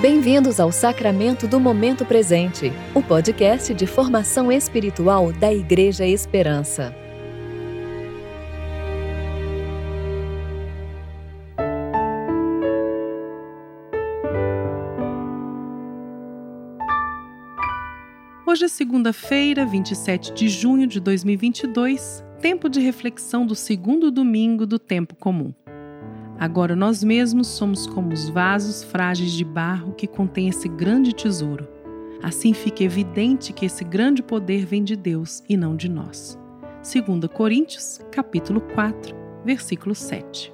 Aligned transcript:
Bem-vindos 0.00 0.58
ao 0.58 0.72
Sacramento 0.72 1.46
do 1.46 1.60
Momento 1.60 2.06
Presente, 2.06 2.72
o 2.94 3.02
podcast 3.02 3.74
de 3.74 3.86
formação 3.86 4.50
espiritual 4.50 5.30
da 5.30 5.52
Igreja 5.52 6.06
Esperança. 6.06 6.96
Hoje 18.46 18.64
é 18.64 18.68
segunda-feira, 18.68 19.66
27 19.66 20.32
de 20.32 20.48
junho 20.48 20.86
de 20.86 20.98
2022, 20.98 22.24
tempo 22.40 22.70
de 22.70 22.80
reflexão 22.80 23.44
do 23.44 23.54
segundo 23.54 24.10
domingo 24.10 24.64
do 24.64 24.78
tempo 24.78 25.14
comum. 25.14 25.52
Agora 26.40 26.74
nós 26.74 27.04
mesmos 27.04 27.48
somos 27.48 27.86
como 27.86 28.14
os 28.14 28.30
vasos 28.30 28.82
frágeis 28.82 29.30
de 29.30 29.44
barro 29.44 29.92
que 29.92 30.06
contêm 30.06 30.48
esse 30.48 30.66
grande 30.70 31.12
tesouro. 31.12 31.68
Assim 32.22 32.54
fica 32.54 32.82
evidente 32.82 33.52
que 33.52 33.66
esse 33.66 33.84
grande 33.84 34.22
poder 34.22 34.64
vem 34.64 34.82
de 34.82 34.96
Deus 34.96 35.42
e 35.46 35.54
não 35.54 35.76
de 35.76 35.86
nós. 35.86 36.38
2 36.82 37.30
Coríntios, 37.30 38.00
capítulo 38.10 38.62
4, 38.74 39.14
versículo 39.44 39.94
7. 39.94 40.50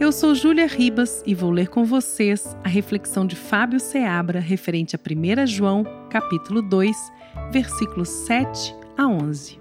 Eu 0.00 0.10
sou 0.10 0.34
Júlia 0.34 0.66
Ribas 0.66 1.22
e 1.26 1.34
vou 1.34 1.50
ler 1.50 1.68
com 1.68 1.84
vocês 1.84 2.56
a 2.64 2.68
reflexão 2.68 3.26
de 3.26 3.36
Fábio 3.36 3.78
Seabra 3.78 4.40
referente 4.40 4.96
a 4.96 4.98
1 4.98 5.46
João, 5.46 5.84
capítulo 6.08 6.62
2, 6.62 6.96
versículos 7.52 8.08
7 8.08 8.74
a 8.96 9.06
11. 9.06 9.60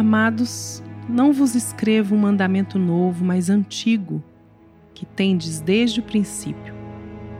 Amados, 0.00 0.82
não 1.06 1.30
vos 1.30 1.54
escrevo 1.54 2.14
um 2.14 2.20
mandamento 2.20 2.78
novo, 2.78 3.22
mas 3.22 3.50
antigo, 3.50 4.24
que 4.94 5.04
tendes 5.04 5.60
desde 5.60 6.00
o 6.00 6.02
princípio. 6.02 6.74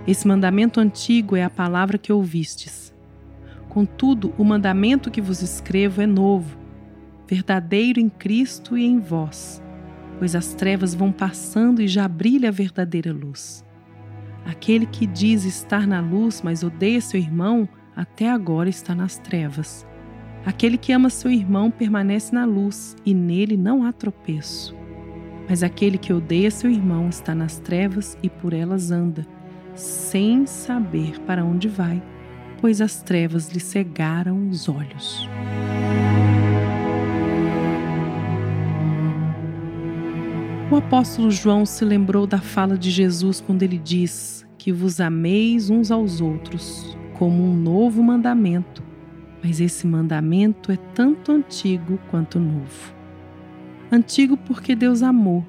Esse 0.06 0.28
mandamento 0.28 0.78
antigo 0.78 1.34
é 1.34 1.42
a 1.42 1.48
palavra 1.48 1.96
que 1.96 2.12
ouvistes. 2.12 2.94
Contudo, 3.70 4.34
o 4.36 4.44
mandamento 4.44 5.10
que 5.10 5.22
vos 5.22 5.40
escrevo 5.40 6.02
é 6.02 6.06
novo, 6.06 6.58
verdadeiro 7.26 7.98
em 7.98 8.10
Cristo 8.10 8.76
e 8.76 8.84
em 8.84 9.00
vós, 9.00 9.62
pois 10.18 10.36
as 10.36 10.52
trevas 10.52 10.94
vão 10.94 11.10
passando 11.10 11.80
e 11.80 11.88
já 11.88 12.06
brilha 12.06 12.50
a 12.50 12.52
verdadeira 12.52 13.10
luz. 13.10 13.64
Aquele 14.44 14.84
que 14.84 15.06
diz 15.06 15.46
estar 15.46 15.86
na 15.86 16.02
luz, 16.02 16.42
mas 16.44 16.62
odeia 16.62 17.00
seu 17.00 17.18
irmão, 17.18 17.66
até 17.96 18.28
agora 18.28 18.68
está 18.68 18.94
nas 18.94 19.16
trevas. 19.16 19.86
Aquele 20.44 20.78
que 20.78 20.92
ama 20.92 21.10
seu 21.10 21.30
irmão 21.30 21.70
permanece 21.70 22.34
na 22.34 22.46
luz 22.46 22.96
e 23.04 23.12
nele 23.12 23.56
não 23.58 23.84
há 23.84 23.92
tropeço. 23.92 24.74
Mas 25.48 25.62
aquele 25.62 25.98
que 25.98 26.12
odeia 26.12 26.50
seu 26.50 26.70
irmão 26.70 27.08
está 27.08 27.34
nas 27.34 27.58
trevas 27.58 28.16
e 28.22 28.30
por 28.30 28.54
elas 28.54 28.90
anda, 28.90 29.26
sem 29.74 30.46
saber 30.46 31.20
para 31.20 31.44
onde 31.44 31.68
vai, 31.68 32.02
pois 32.58 32.80
as 32.80 33.02
trevas 33.02 33.50
lhe 33.50 33.60
cegaram 33.60 34.48
os 34.48 34.68
olhos. 34.68 35.28
O 40.70 40.76
apóstolo 40.76 41.30
João 41.30 41.66
se 41.66 41.84
lembrou 41.84 42.26
da 42.26 42.38
fala 42.38 42.78
de 42.78 42.90
Jesus 42.90 43.40
quando 43.40 43.62
ele 43.62 43.76
diz 43.76 44.46
que 44.56 44.72
vos 44.72 45.00
ameis 45.00 45.68
uns 45.68 45.90
aos 45.90 46.20
outros, 46.20 46.96
como 47.18 47.42
um 47.42 47.54
novo 47.54 48.02
mandamento 48.02 48.89
mas 49.42 49.60
esse 49.60 49.86
mandamento 49.86 50.70
é 50.70 50.76
tanto 50.94 51.32
antigo 51.32 51.98
quanto 52.10 52.38
novo. 52.38 52.94
Antigo 53.90 54.36
porque 54.36 54.74
Deus 54.74 55.02
amou. 55.02 55.44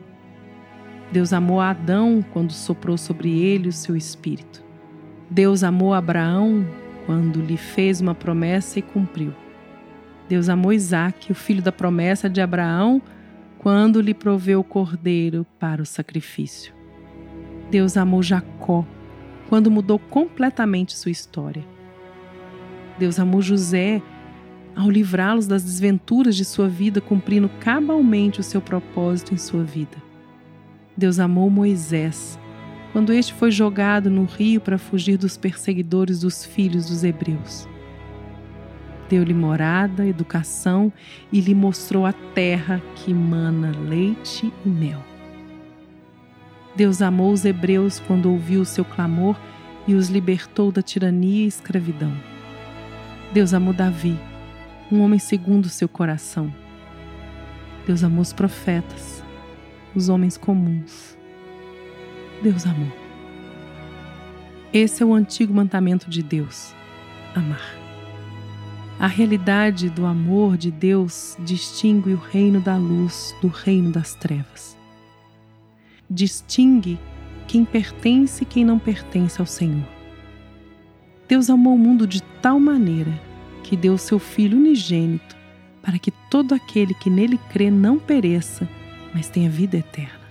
Deus 1.11 1.33
amou 1.33 1.59
Adão 1.59 2.23
quando 2.33 2.51
soprou 2.51 2.97
sobre 2.97 3.39
ele 3.39 3.67
o 3.67 3.73
seu 3.73 3.95
espírito. 3.95 4.63
Deus 5.29 5.63
amou 5.63 5.93
Abraão 5.93 6.65
quando 7.05 7.41
lhe 7.41 7.57
fez 7.57 8.01
uma 8.01 8.15
promessa 8.15 8.79
e 8.79 8.81
cumpriu. 8.81 9.33
Deus 10.27 10.47
amou 10.47 10.71
Isaac, 10.71 11.31
o 11.31 11.35
filho 11.35 11.61
da 11.61 11.71
promessa 11.71 12.29
de 12.29 12.39
Abraão, 12.39 13.01
quando 13.59 14.01
lhe 14.01 14.13
proveu 14.13 14.61
o 14.61 14.63
cordeiro 14.63 15.45
para 15.59 15.81
o 15.81 15.85
sacrifício. 15.85 16.73
Deus 17.69 17.95
amou 17.97 18.23
Jacó 18.23 18.85
quando 19.49 19.69
mudou 19.69 19.99
completamente 19.99 20.97
sua 20.97 21.11
história. 21.11 21.63
Deus 22.97 23.19
amou 23.19 23.41
José 23.41 24.01
ao 24.75 24.89
livrá-los 24.89 25.47
das 25.47 25.63
desventuras 25.63 26.35
de 26.35 26.45
sua 26.45 26.67
vida, 26.67 27.01
cumprindo 27.01 27.49
cabalmente 27.59 28.39
o 28.39 28.43
seu 28.43 28.61
propósito 28.61 29.33
em 29.33 29.37
sua 29.37 29.63
vida. 29.63 29.97
Deus 30.95 31.19
amou 31.19 31.49
Moisés 31.49 32.39
quando 32.91 33.13
este 33.13 33.33
foi 33.33 33.51
jogado 33.51 34.09
no 34.09 34.25
rio 34.25 34.59
para 34.59 34.77
fugir 34.77 35.17
dos 35.17 35.37
perseguidores 35.37 36.19
dos 36.21 36.45
filhos 36.45 36.87
dos 36.87 37.03
hebreus. 37.03 37.67
Deu-lhe 39.09 39.33
morada, 39.33 40.05
educação 40.05 40.91
e 41.31 41.41
lhe 41.41 41.55
mostrou 41.55 42.05
a 42.05 42.13
terra 42.13 42.81
que 42.95 43.13
mana 43.13 43.71
leite 43.77 44.51
e 44.65 44.69
mel. 44.69 45.03
Deus 46.75 47.01
amou 47.01 47.31
os 47.31 47.43
hebreus 47.43 47.99
quando 47.99 48.31
ouviu 48.31 48.61
o 48.61 48.65
seu 48.65 48.85
clamor 48.85 49.37
e 49.87 49.93
os 49.93 50.09
libertou 50.09 50.71
da 50.71 50.81
tirania 50.81 51.43
e 51.43 51.47
escravidão. 51.47 52.30
Deus 53.33 53.53
amou 53.53 53.73
Davi, 53.73 54.19
um 54.91 54.99
homem 54.99 55.17
segundo 55.17 55.65
o 55.65 55.69
seu 55.69 55.87
coração. 55.87 56.53
Deus 57.87 58.03
amou 58.03 58.21
os 58.21 58.33
profetas, 58.33 59.23
os 59.95 60.09
homens 60.09 60.35
comuns. 60.35 61.17
Deus 62.43 62.65
amou. 62.65 62.91
Esse 64.73 65.01
é 65.01 65.05
o 65.05 65.13
antigo 65.13 65.53
mandamento 65.53 66.09
de 66.09 66.21
Deus: 66.21 66.75
amar. 67.33 67.73
A 68.99 69.07
realidade 69.07 69.89
do 69.89 70.05
amor 70.05 70.57
de 70.57 70.69
Deus 70.69 71.37
distingue 71.39 72.13
o 72.13 72.17
reino 72.17 72.59
da 72.59 72.75
luz 72.75 73.33
do 73.41 73.47
reino 73.47 73.91
das 73.91 74.13
trevas. 74.13 74.77
Distingue 76.09 76.99
quem 77.47 77.63
pertence 77.63 78.43
e 78.43 78.45
quem 78.45 78.65
não 78.65 78.77
pertence 78.77 79.39
ao 79.39 79.47
Senhor. 79.47 79.87
Deus 81.29 81.49
amou 81.49 81.75
o 81.75 81.79
mundo 81.79 82.05
de 82.05 82.21
tal 82.41 82.59
maneira 82.59 83.11
que 83.63 83.77
deu 83.77 83.97
seu 83.97 84.19
Filho 84.19 84.57
unigênito 84.57 85.35
para 85.81 85.97
que 85.97 86.11
todo 86.29 86.53
aquele 86.53 86.93
que 86.93 87.09
nele 87.09 87.39
crê 87.49 87.71
não 87.71 87.97
pereça, 87.99 88.67
mas 89.13 89.29
tenha 89.29 89.49
vida 89.49 89.77
eterna. 89.77 90.21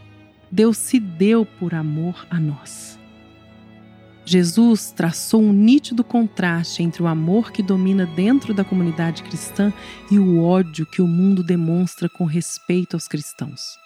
Deus 0.51 0.77
se 0.77 0.99
deu 0.99 1.45
por 1.45 1.75
amor 1.75 2.27
a 2.31 2.39
nós. 2.39 2.99
Jesus 4.25 4.93
traçou 4.93 5.43
um 5.43 5.53
nítido 5.53 6.05
contraste 6.05 6.83
entre 6.83 7.03
o 7.03 7.07
amor 7.07 7.51
que 7.51 7.63
domina 7.63 8.07
dentro 8.07 8.55
da 8.55 8.65
comunidade 8.65 9.23
cristã 9.23 9.73
e 10.11 10.19
o 10.19 10.43
ódio 10.43 10.87
que 10.87 11.03
o 11.03 11.07
mundo 11.07 11.43
demonstra 11.43 12.09
com 12.09 12.25
respeito 12.25 12.95
aos 12.95 13.09
cristãos. 13.09 13.77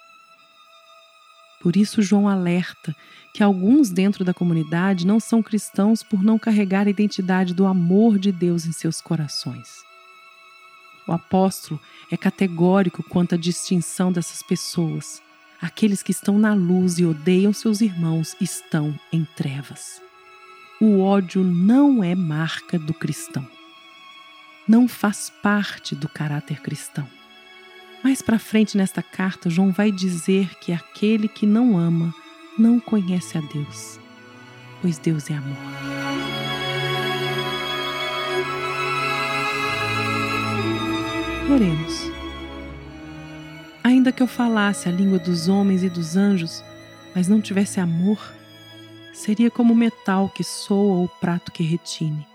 Por 1.65 1.79
isso, 1.79 2.03
João 2.03 2.29
alerta 2.29 2.95
que 3.33 3.43
alguns 3.43 3.89
dentro 3.89 4.23
da 4.23 4.35
comunidade 4.35 5.07
não 5.07 5.19
são 5.19 5.43
cristãos 5.43 6.03
por 6.03 6.23
não 6.23 6.39
carregar 6.39 6.87
a 6.87 6.91
identidade 6.91 7.55
do 7.55 7.65
amor 7.65 8.19
de 8.19 8.31
Deus 8.31 8.67
em 8.67 8.73
seus 8.73 9.01
corações. 9.01 9.83
O 11.09 11.13
apóstolo 11.13 11.81
é 12.11 12.19
categórico 12.19 13.03
quanto 13.03 13.35
à 13.35 13.39
distinção 13.39 14.13
dessas 14.13 14.43
pessoas. 14.43 15.23
Aqueles 15.59 16.03
que 16.03 16.13
estão 16.13 16.39
na 16.39 16.53
luz 16.53 16.99
e 16.99 17.07
odeiam 17.07 17.51
seus 17.51 17.81
irmãos 17.81 18.37
estão 18.43 18.95
em 19.11 19.25
trevas. 19.35 20.03
O 20.79 21.01
ódio 21.01 21.43
não 21.43 22.05
é 22.05 22.15
marca 22.15 22.79
do 22.79 22.93
cristão. 22.93 23.49
Não 24.69 24.87
faz 24.87 25.33
parte 25.43 25.95
do 25.95 26.11
caráter 26.11 26.61
cristão. 26.61 27.09
Mais 28.05 28.21
para 28.21 28.39
frente 28.39 28.77
nesta 28.77 29.03
carta, 29.03 29.49
João 29.49 29.73
vai 29.73 29.91
dizer 29.91 30.59
que 30.59 30.75
aquele 30.75 31.27
que 31.27 31.47
não 31.47 31.79
ama 31.79 32.15
não 32.59 32.79
conhece 32.79 33.39
a 33.39 33.41
Deus, 33.41 33.99
pois 34.83 34.99
Deus 34.99 35.31
é 35.31 35.35
amor. 35.35 35.57
Oremos. 41.51 42.13
Ainda 43.83 44.13
que 44.13 44.23
eu 44.23 44.27
falasse 44.27 44.87
a 44.87 44.93
língua 44.93 45.19
dos 45.19 45.49
homens 45.49 45.83
e 45.83 45.89
dos 45.89 46.15
anjos, 46.15 46.63
mas 47.15 47.27
não 47.27 47.41
tivesse 47.41 47.81
amor, 47.81 48.19
seria 49.15 49.51
como 49.51 49.73
o 49.73 49.77
metal 49.77 50.29
que 50.29 50.45
soa 50.45 50.97
ou 50.97 51.05
o 51.05 51.09
prato 51.09 51.51
que 51.51 51.63
retine. 51.63 52.34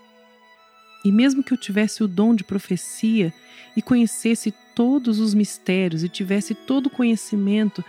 E 1.03 1.11
mesmo 1.11 1.43
que 1.43 1.53
eu 1.53 1.57
tivesse 1.57 2.03
o 2.03 2.07
dom 2.07 2.35
de 2.35 2.43
profecia 2.43 3.33
e 3.75 3.81
conhecesse 3.81 4.53
todos 4.75 5.19
os 5.19 5.33
mistérios 5.33 6.03
e 6.03 6.09
tivesse 6.09 6.53
todo 6.53 6.87
o 6.87 6.89
conhecimento, 6.89 7.83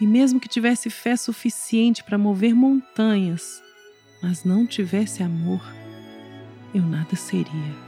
e 0.00 0.06
mesmo 0.06 0.40
que 0.40 0.48
tivesse 0.48 0.90
fé 0.90 1.16
suficiente 1.16 2.04
para 2.04 2.18
mover 2.18 2.54
montanhas, 2.54 3.62
mas 4.22 4.44
não 4.44 4.66
tivesse 4.66 5.22
amor, 5.22 5.62
eu 6.74 6.82
nada 6.82 7.16
seria. 7.16 7.86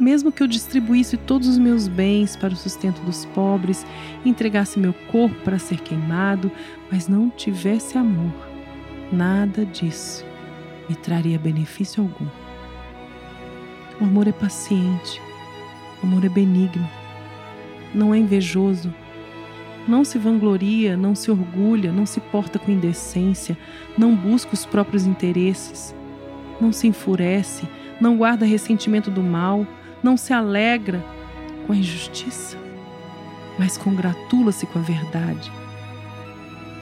Mesmo 0.00 0.32
que 0.32 0.42
eu 0.42 0.46
distribuísse 0.46 1.16
todos 1.16 1.46
os 1.46 1.58
meus 1.58 1.86
bens 1.86 2.34
para 2.34 2.54
o 2.54 2.56
sustento 2.56 3.00
dos 3.02 3.24
pobres, 3.26 3.84
entregasse 4.24 4.78
meu 4.78 4.94
corpo 5.10 5.36
para 5.42 5.58
ser 5.58 5.80
queimado, 5.80 6.50
mas 6.90 7.08
não 7.08 7.28
tivesse 7.30 7.98
amor, 7.98 8.34
nada 9.12 9.66
disso 9.66 10.24
me 10.88 10.96
traria 10.96 11.38
benefício 11.38 12.02
algum. 12.02 12.41
O 14.00 14.04
amor 14.04 14.26
é 14.26 14.32
paciente, 14.32 15.20
o 16.02 16.06
amor 16.06 16.24
é 16.24 16.28
benigno, 16.28 16.88
não 17.94 18.12
é 18.14 18.18
invejoso, 18.18 18.92
não 19.86 20.04
se 20.04 20.18
vangloria, 20.18 20.96
não 20.96 21.14
se 21.14 21.30
orgulha, 21.30 21.92
não 21.92 22.06
se 22.06 22.20
porta 22.20 22.58
com 22.58 22.70
indecência, 22.70 23.56
não 23.96 24.14
busca 24.14 24.54
os 24.54 24.64
próprios 24.64 25.06
interesses, 25.06 25.94
não 26.60 26.72
se 26.72 26.86
enfurece, 26.86 27.68
não 28.00 28.16
guarda 28.16 28.46
ressentimento 28.46 29.10
do 29.10 29.22
mal, 29.22 29.66
não 30.02 30.16
se 30.16 30.32
alegra 30.32 31.04
com 31.66 31.72
a 31.72 31.76
injustiça, 31.76 32.56
mas 33.58 33.76
congratula-se 33.76 34.66
com 34.66 34.78
a 34.78 34.82
verdade. 34.82 35.50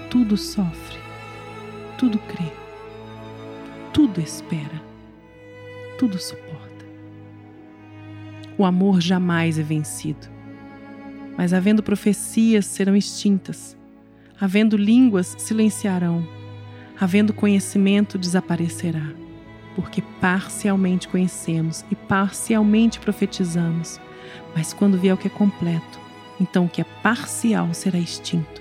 Tudo 0.08 0.36
sofre, 0.36 0.98
tudo 1.98 2.18
crê, 2.18 2.50
tudo 3.92 4.20
espera, 4.20 4.82
tudo 5.98 6.18
suporta. 6.18 6.49
O 8.60 8.64
amor 8.66 9.00
jamais 9.00 9.58
é 9.58 9.62
vencido, 9.62 10.28
mas 11.34 11.54
havendo 11.54 11.82
profecias 11.82 12.66
serão 12.66 12.94
extintas, 12.94 13.74
havendo 14.38 14.76
línguas 14.76 15.34
silenciarão, 15.38 16.28
havendo 17.00 17.32
conhecimento 17.32 18.18
desaparecerá 18.18 19.14
porque 19.74 20.02
parcialmente 20.20 21.08
conhecemos 21.08 21.86
e 21.90 21.94
parcialmente 21.94 23.00
profetizamos. 23.00 23.98
Mas 24.54 24.74
quando 24.74 24.98
vier 24.98 25.14
o 25.14 25.16
que 25.16 25.28
é 25.28 25.30
completo, 25.30 25.98
então 26.38 26.66
o 26.66 26.68
que 26.68 26.82
é 26.82 26.86
parcial 27.02 27.72
será 27.72 27.98
extinto. 27.98 28.60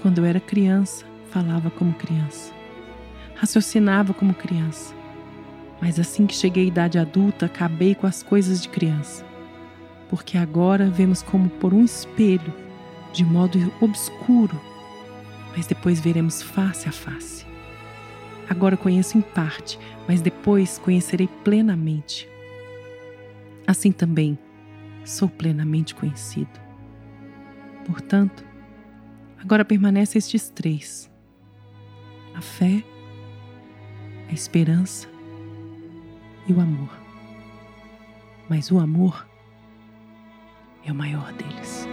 Quando 0.00 0.16
eu 0.16 0.24
era 0.24 0.40
criança, 0.40 1.04
falava 1.30 1.70
como 1.70 1.92
criança, 1.92 2.54
raciocinava 3.34 4.14
como 4.14 4.32
criança. 4.32 4.99
Mas 5.80 5.98
assim 5.98 6.26
que 6.26 6.34
cheguei 6.34 6.64
à 6.64 6.66
idade 6.66 6.98
adulta, 6.98 7.46
acabei 7.46 7.94
com 7.94 8.06
as 8.06 8.22
coisas 8.22 8.60
de 8.60 8.68
criança. 8.68 9.24
Porque 10.08 10.36
agora 10.36 10.90
vemos 10.90 11.22
como 11.22 11.48
por 11.48 11.72
um 11.72 11.84
espelho, 11.84 12.52
de 13.12 13.24
modo 13.24 13.58
obscuro, 13.80 14.60
mas 15.56 15.66
depois 15.66 16.00
veremos 16.00 16.42
face 16.42 16.88
a 16.88 16.92
face. 16.92 17.46
Agora 18.48 18.76
conheço 18.76 19.16
em 19.16 19.20
parte, 19.20 19.78
mas 20.06 20.20
depois 20.20 20.78
conhecerei 20.78 21.28
plenamente. 21.44 22.28
Assim 23.66 23.92
também 23.92 24.38
sou 25.04 25.28
plenamente 25.28 25.94
conhecido. 25.94 26.60
Portanto, 27.86 28.44
agora 29.38 29.64
permanecem 29.64 30.18
estes 30.18 30.50
três: 30.50 31.10
a 32.34 32.40
fé, 32.40 32.82
a 34.28 34.32
esperança 34.32 35.08
e 36.50 36.52
o 36.52 36.60
amor. 36.60 36.90
Mas 38.48 38.72
o 38.72 38.78
amor 38.78 39.24
é 40.84 40.90
o 40.90 40.94
maior 40.94 41.32
deles. 41.32 41.86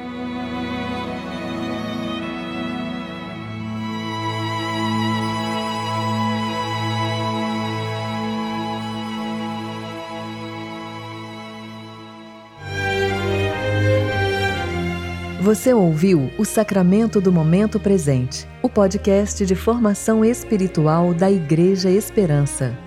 Você 15.40 15.74
ouviu 15.74 16.30
o 16.38 16.44
Sacramento 16.44 17.22
do 17.22 17.32
Momento 17.32 17.80
Presente, 17.80 18.46
o 18.62 18.68
podcast 18.68 19.46
de 19.46 19.56
formação 19.56 20.26
espiritual 20.26 21.14
da 21.14 21.32
Igreja 21.32 21.90
Esperança. 21.90 22.87